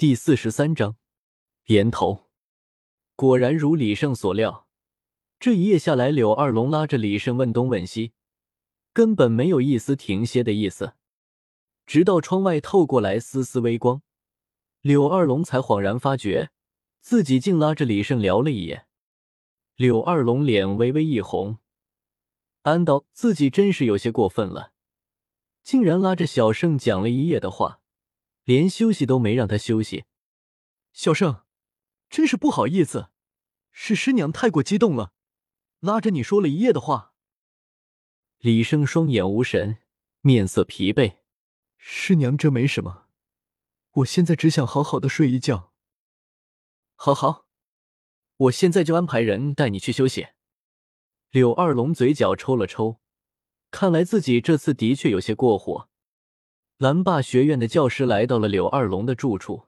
[0.00, 0.96] 第四十三章，
[1.66, 2.30] 岩头。
[3.16, 4.66] 果然如李胜所料，
[5.38, 8.14] 这一夜下来，柳二龙拉着李胜问东问西，
[8.94, 10.94] 根本没有一丝停歇的意思。
[11.84, 14.00] 直到窗外透过来丝丝微光，
[14.80, 16.48] 柳二龙才恍然发觉，
[17.02, 18.86] 自己竟拉着李胜聊了一夜。
[19.76, 21.58] 柳二龙脸微微一红，
[22.62, 24.72] 暗道自己真是有些过分了，
[25.62, 27.79] 竟然拉着小胜讲了一夜的话。
[28.44, 30.04] 连休息都没让他休息，
[30.92, 31.44] 小胜，
[32.08, 33.10] 真是不好意思，
[33.70, 35.12] 是师娘太过激动了，
[35.80, 37.14] 拉着你说了一夜的话。
[38.38, 39.78] 李生双眼无神，
[40.22, 41.18] 面色疲惫。
[41.76, 43.06] 师娘，这没什么，
[43.90, 45.72] 我现在只想好好的睡一觉。
[46.94, 47.46] 好好，
[48.36, 50.28] 我现在就安排人带你去休息。
[51.30, 53.00] 柳二龙嘴角抽了抽，
[53.70, 55.89] 看来自己这次的确有些过火。
[56.80, 59.66] 蓝霸学院的教师来到了柳二龙的住处，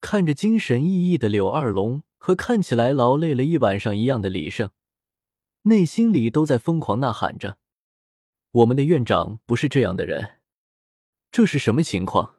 [0.00, 4.70] 看着精神奕奕的柳二龙和看起来劳累了一晚上一样的李胜，
[5.62, 7.58] 内心里都在疯狂呐喊着
[8.62, 10.36] ：“我们的院长不是这样的人，
[11.32, 12.36] 这是什么情况？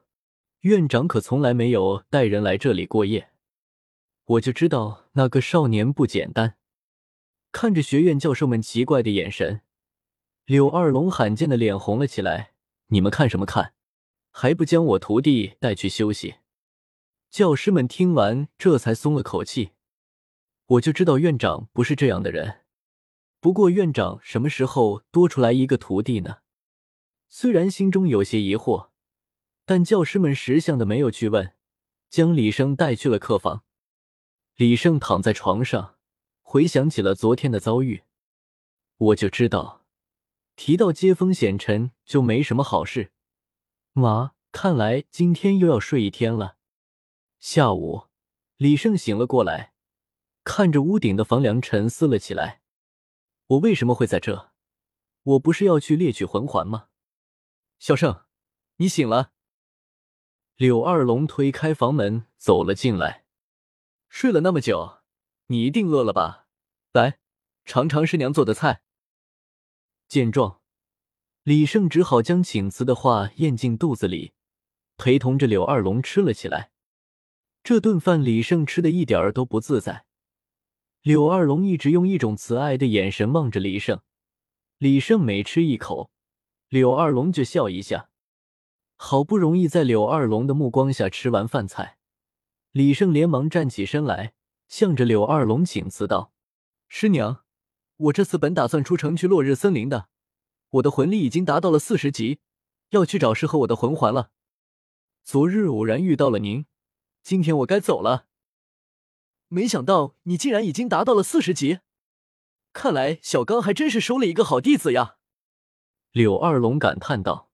[0.61, 3.31] 院长可从来没有带人来这里过夜，
[4.23, 6.55] 我就知道那个少年不简单。”
[7.51, 9.59] 看着学院教授们奇怪的眼神，
[10.45, 12.53] 柳二龙罕见的脸红了起来
[12.88, 13.73] ：“你们看什么看？”
[14.31, 16.35] 还不将我徒弟带去休息？
[17.29, 19.71] 教师们听完，这才松了口气。
[20.65, 22.61] 我就知道院长不是这样的人。
[23.39, 26.39] 不过院长什么时候多出来一个徒弟呢？
[27.27, 28.89] 虽然心中有些疑惑，
[29.65, 31.53] 但教师们识相的没有去问，
[32.09, 33.63] 将李生带去了客房。
[34.55, 35.95] 李胜躺在床上，
[36.41, 38.03] 回想起了昨天的遭遇。
[38.97, 39.85] 我就知道，
[40.55, 43.11] 提到接风洗尘就没什么好事。
[43.94, 46.58] 妈，看来今天又要睡一天了。
[47.39, 48.08] 下午，
[48.56, 49.73] 李胜醒了过来，
[50.45, 52.62] 看着屋顶的房梁，沉思了起来。
[53.47, 54.53] 我为什么会在这？
[55.24, 56.88] 我不是要去猎取魂环吗？
[57.80, 58.24] 小胜，
[58.78, 59.34] 你醒了。
[60.56, 63.25] 柳二龙推开房门走了进来。
[64.07, 65.01] 睡了那么久，
[65.47, 66.47] 你一定饿了吧？
[66.94, 67.19] 来，
[67.66, 68.84] 尝尝师娘做的菜。
[70.07, 70.60] 见状。
[71.44, 74.34] 李胜只好将请辞的话咽进肚子里，
[74.96, 76.69] 陪同着柳二龙吃了起来。
[77.63, 80.06] 这顿饭，李胜吃的一点儿都不自在。
[81.01, 84.01] 柳二龙一直用一种慈爱的眼神望着李胜，
[84.78, 86.12] 李胜每吃一口，
[86.69, 88.09] 柳二龙就笑一下。
[88.96, 91.97] 好不容易在柳二龙的目光下吃完饭菜，
[92.72, 94.34] 李胜连忙站起身来，
[94.68, 96.31] 向着柳二龙请辞道
[96.88, 97.44] ：“师娘，
[97.97, 100.09] 我这次本打算出城去落日森林的。”
[100.71, 102.39] 我的魂力已经达到了四十级，
[102.91, 104.31] 要去找适合我的魂环了。
[105.23, 106.65] 昨日偶然遇到了您，
[107.21, 108.27] 今天我该走了。
[109.49, 111.79] 没想到你竟然已经达到了四十级，
[112.71, 115.17] 看来小刚还真是收了一个好弟子呀。
[116.11, 117.51] 柳二龙感叹道：“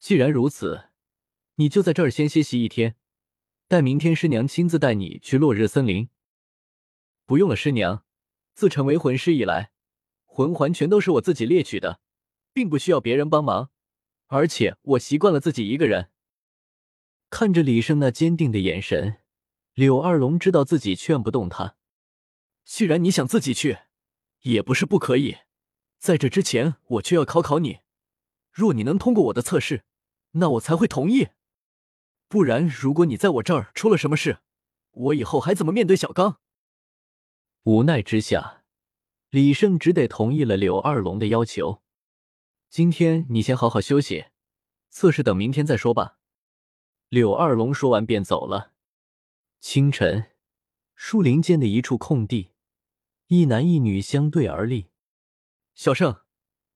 [0.00, 0.88] 既然如此，
[1.56, 2.96] 你就在这儿先歇息一天，
[3.68, 6.08] 待明天师娘亲自带你去落日森林。”
[7.26, 8.04] 不用了，师娘，
[8.54, 9.72] 自成为魂师以来，
[10.24, 12.00] 魂环全都是我自己猎取的。
[12.52, 13.70] 并不需要别人帮忙，
[14.26, 16.10] 而且我习惯了自己一个人。
[17.30, 19.18] 看着李胜那坚定的眼神，
[19.74, 21.76] 柳二龙知道自己劝不动他。
[22.64, 23.78] 既然你想自己去，
[24.42, 25.38] 也不是不可以。
[25.98, 27.80] 在这之前，我却要考考你。
[28.50, 29.84] 若你能通过我的测试，
[30.32, 31.28] 那我才会同意。
[32.28, 34.38] 不然，如果你在我这儿出了什么事，
[34.90, 36.40] 我以后还怎么面对小刚？
[37.64, 38.64] 无奈之下，
[39.30, 41.81] 李胜只得同意了柳二龙的要求。
[42.72, 44.28] 今天你先好好休息，
[44.88, 46.16] 测试等明天再说吧。
[47.10, 48.72] 柳二龙说完便走了。
[49.60, 50.30] 清晨，
[50.94, 52.52] 树林间的一处空地，
[53.26, 54.88] 一男一女相对而立。
[55.74, 56.22] 小胜，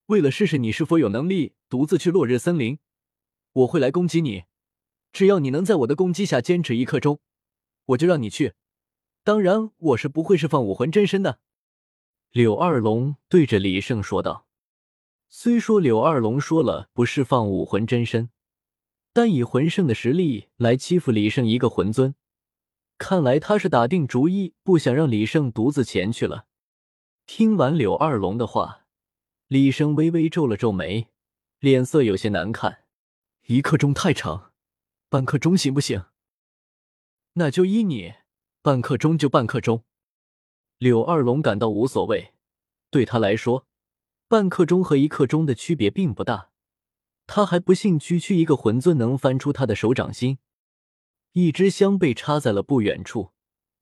[0.08, 2.78] 为了试试你是否有能力独自去落日森林，
[3.52, 4.44] 我会来攻击你。
[5.14, 7.20] 只要你能在我的攻击下坚持一刻钟，
[7.86, 8.52] 我就让你去。
[9.24, 11.40] 当然，我是不会释放武魂真身的。
[12.32, 14.42] 柳二龙对着李胜说道。
[15.28, 18.30] 虽说柳二龙说了不释放武魂真身，
[19.12, 22.14] 但以魂圣的实力来欺负李胜一个魂尊，
[22.96, 26.46] 看来他是打定主意不想让李胜独自前去了。
[27.26, 28.86] 听完柳二龙的话，
[29.48, 31.08] 李胜微微皱了皱眉，
[31.58, 32.84] 脸色有些难看。
[33.46, 34.52] 一刻钟太长，
[35.08, 36.04] 半刻钟行不行？
[37.34, 38.14] 那就依你，
[38.62, 39.84] 半刻钟就半刻钟。
[40.78, 42.32] 柳二龙感到无所谓，
[42.90, 43.66] 对他来说。
[44.28, 46.50] 半刻钟和一刻钟的区别并不大，
[47.28, 50.38] 他还不信区区一个魂尊能翻出他的手掌心。
[51.32, 53.32] 一支香被插在了不远处，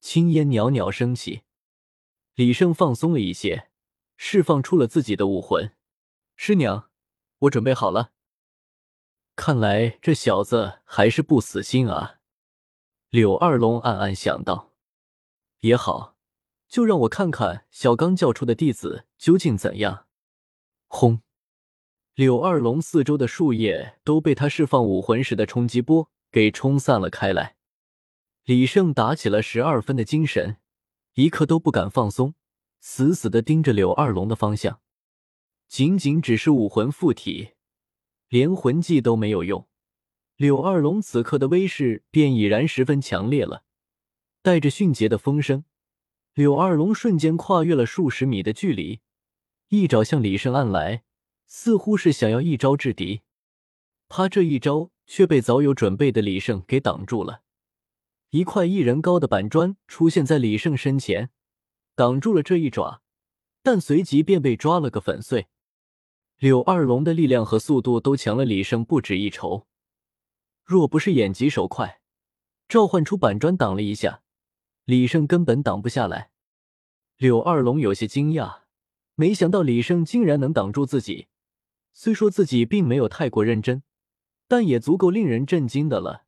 [0.00, 1.42] 青烟袅袅升起。
[2.34, 3.70] 李胜放松了一些，
[4.16, 5.72] 释放出了自己的武魂。
[6.36, 6.90] 师娘，
[7.38, 8.10] 我准备好了。
[9.36, 12.18] 看来这小子还是不死心啊。
[13.08, 14.72] 柳二龙暗暗想到。
[15.60, 16.16] 也好，
[16.68, 20.03] 就让我看看小刚教出的弟子究竟怎样。
[20.94, 21.22] 轰！
[22.14, 27.56] 柳二龙四周的树叶都被他释放武魂时的冲击波给冲散了开来。
[28.44, 30.58] 李胜打起了十二分的精神，
[31.14, 32.36] 一刻都不敢放松，
[32.80, 34.80] 死死的盯着柳二龙的方向。
[35.66, 37.54] 仅仅只是武魂附体，
[38.28, 39.66] 连魂技都没有用，
[40.36, 43.64] 柳二龙此刻的威势便已然十分强烈了。
[44.42, 45.64] 带着迅捷的风声，
[46.34, 49.00] 柳二龙瞬间跨越了数十米的距离，
[49.68, 51.04] 一爪向李胜按来。
[51.46, 53.20] 似乎是想要一招制敌，
[54.08, 57.42] 他这一招却被早有准备的李胜给挡住了。
[58.30, 61.30] 一块一人高的板砖出现在李胜身前，
[61.94, 63.02] 挡住了这一爪，
[63.62, 65.46] 但随即便被抓了个粉碎。
[66.38, 69.68] 柳二龙的力量和速度都强了李胜不止一筹，
[70.64, 72.00] 若不是眼疾手快，
[72.66, 74.22] 召唤出板砖挡了一下，
[74.86, 76.30] 李胜根本挡不下来。
[77.16, 78.63] 柳二龙有些惊讶，
[79.14, 81.28] 没想到李胜竟然能挡住自己。
[81.92, 83.82] 虽说自己并没有太过认真，
[84.48, 86.24] 但也足够令人震惊的了。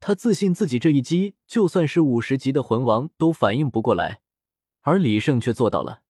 [0.00, 4.20] 他自信自己这一击，就算是五十级的魂王都反应不过来，
[4.80, 6.02] 而李胜却做到了。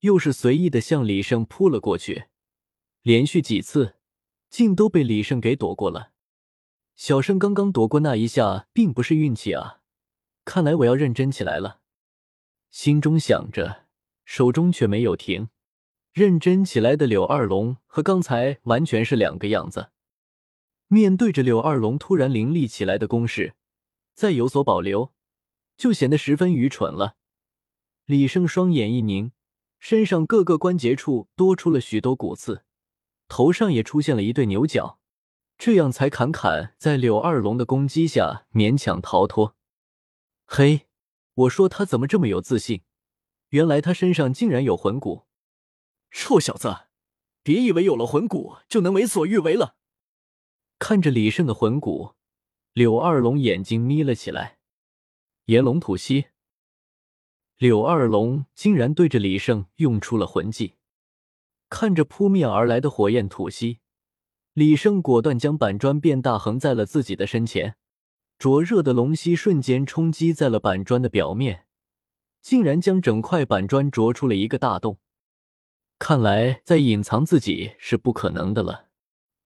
[0.00, 2.24] 又是随意的向李胜扑了过去，
[3.02, 3.96] 连续几次，
[4.48, 6.12] 竟都被李胜给躲过了。
[6.94, 9.80] 小胜刚刚躲过那一下，并不是运气啊！
[10.44, 11.80] 看来我要认真起来了。
[12.70, 13.86] 心中想着，
[14.32, 15.50] 手中却没有停。
[16.14, 19.90] 认真起来的柳二龙和刚才完全是两个样子。
[20.88, 23.56] 面对着柳二龙突然凌厉起来的攻势，
[24.14, 25.12] 再有所保留，
[25.76, 27.16] 就显得十分愚蠢了。
[28.06, 29.32] 李胜双眼一凝，
[29.78, 32.64] 身上各个关节处多出了许多骨刺，
[33.28, 34.98] 头上也出现了一对牛角，
[35.58, 39.56] 这样才坎坎在柳二龙的攻击下勉强逃脱。
[40.46, 40.86] 嘿，
[41.34, 42.80] 我说他怎么这么有自信？
[43.52, 45.26] 原来他身上竟然有魂骨。
[46.10, 46.88] 臭小子，
[47.42, 49.76] 别以为有了魂骨就能为所欲为了！
[50.78, 52.14] 看着李胜的魂骨，
[52.72, 54.58] 柳二龙眼睛眯了起来。
[55.46, 56.26] 炎龙吐息，
[57.58, 60.74] 柳二龙竟然对着李胜用出了魂技。
[61.68, 63.80] 看着扑面而来的火焰吐息，
[64.54, 67.76] 李胜果断将板砖变大，横在了自己的身前。
[68.38, 71.66] 灼热的龙息瞬间冲击在了板砖的表面，
[72.42, 74.98] 竟然将整块板砖啄出了一个大洞。
[75.98, 78.88] 看来再隐藏自己是不可能的了，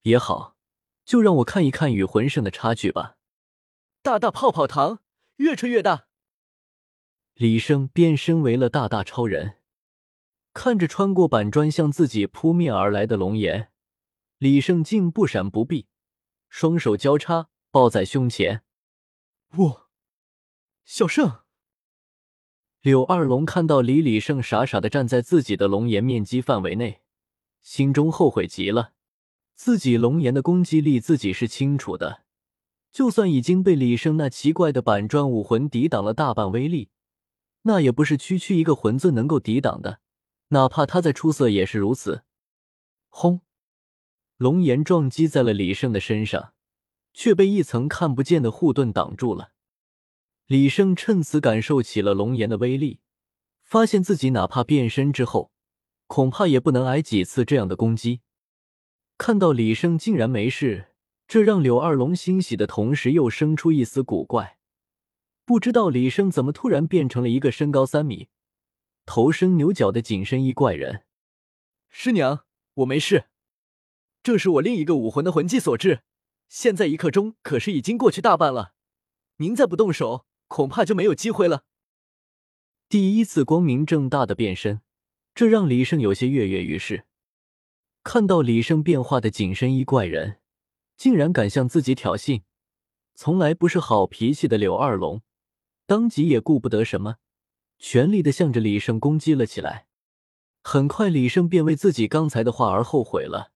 [0.03, 0.57] 也好，
[1.05, 3.19] 就让我看一看与魂圣的差距吧。
[4.03, 5.01] 大大泡泡糖，
[5.37, 6.07] 越吹越大。
[7.35, 9.59] 李胜变身为了大大超人，
[10.55, 13.71] 看着穿过板砖向自己扑面而来的龙岩，
[14.39, 15.89] 李胜竟不闪不避，
[16.49, 18.63] 双手交叉抱在胸前。
[19.55, 19.91] 我，
[20.87, 21.46] 小胜。
[22.87, 27.01] 柳二龙看到李李胜傻傻的站在自己的龙岩面积范围内，
[27.61, 28.93] 心中后悔极了。
[29.57, 32.23] 自己龙岩的攻击力自己是清楚的，
[32.93, 36.91] 就算已经被李胜那奇怪的板砖武魂抵挡了大半威力，
[37.63, 39.99] 那也不是区区一个魂尊能够抵挡的。
[40.51, 42.23] 哪怕他再出色也是如此。
[43.09, 43.41] 轰！
[44.37, 46.53] 龙岩撞击在了李胜的身上，
[47.13, 49.51] 却被一层看不见的护盾挡住了。
[50.47, 53.01] 李胜趁此感受起了龙炎的威力，
[53.63, 55.51] 发现自己哪怕变身之后，
[56.07, 58.21] 恐怕也不能挨几次这样的攻击。
[59.19, 60.93] 看到李胜竟然没事，
[61.27, 64.59] 这让柳二龙欣喜的同时又生出一丝古怪。
[65.45, 68.29] 不知道李胜怎么突然变成了一个身高三米、
[69.05, 71.03] 头生牛角的紧身衣怪人？
[71.89, 73.25] 师娘，我没事，
[74.23, 76.03] 这是我另一个武魂的魂技所致。
[76.49, 78.75] 现在一刻钟可是已经过去大半了，
[79.39, 80.25] 您再不动手。
[80.57, 81.65] 恐怕就没有机会了。
[82.89, 84.81] 第一次光明正大的变身，
[85.35, 87.05] 这让李胜有些跃跃欲试。
[88.03, 90.39] 看到李胜变化的紧身衣怪人，
[90.97, 92.41] 竟然敢向自己挑衅，
[93.15, 95.21] 从来不是好脾气的柳二龙，
[95.85, 97.17] 当即也顾不得什么，
[97.79, 99.87] 全力的向着李胜攻击了起来。
[100.63, 103.53] 很快，李胜便为自己刚才的话而后悔了。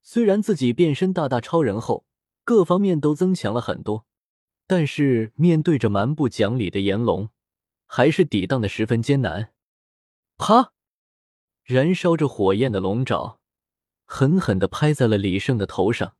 [0.00, 2.06] 虽然自己变身大大超人后，
[2.44, 4.06] 各方面都增强了很多。
[4.70, 7.30] 但是面对着蛮不讲理的炎龙，
[7.86, 9.52] 还是抵挡的十分艰难。
[10.38, 10.74] 啪！
[11.64, 13.40] 燃烧着火焰的龙爪
[14.04, 16.14] 狠狠的拍在了李胜的头上，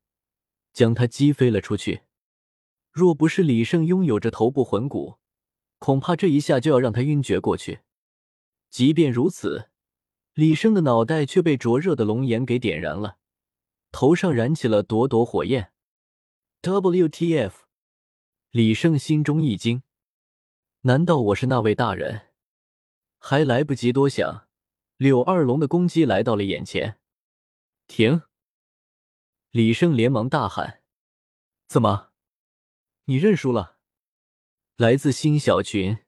[0.72, 2.00] 将他击飞了出去。
[2.90, 5.18] 若不是李胜拥有着头部魂骨，
[5.78, 7.82] 恐怕这一下就要让他晕厥过去。
[8.68, 9.68] 即便如此，
[10.34, 13.18] 李胜的脑袋却被灼热的龙炎给点燃了，
[13.92, 15.70] 头上燃起了朵朵火焰。
[16.62, 17.52] WTF！
[18.52, 19.84] 李胜心中一惊，
[20.80, 22.32] 难道我是那位大人？
[23.16, 24.48] 还来不及多想，
[24.96, 26.98] 柳二龙的攻击来到了眼前。
[27.86, 28.22] 停！
[29.52, 30.82] 李胜连忙大喊
[31.68, 32.10] ：“怎么？
[33.04, 33.78] 你认输了？”
[34.74, 35.98] 来自新小群。